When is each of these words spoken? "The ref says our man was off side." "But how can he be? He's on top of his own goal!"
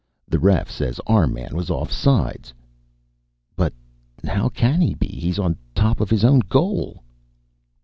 "The 0.27 0.39
ref 0.39 0.67
says 0.71 0.99
our 1.05 1.27
man 1.27 1.55
was 1.55 1.69
off 1.69 1.91
side." 1.91 2.51
"But 3.55 3.71
how 4.25 4.49
can 4.49 4.81
he 4.81 4.95
be? 4.95 5.05
He's 5.05 5.37
on 5.37 5.57
top 5.75 6.01
of 6.01 6.09
his 6.09 6.25
own 6.25 6.39
goal!" 6.49 7.03